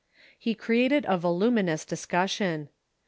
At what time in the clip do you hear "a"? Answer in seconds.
1.07-1.15